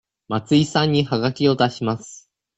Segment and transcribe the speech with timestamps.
[0.29, 2.27] 松井さんにはがきを出します。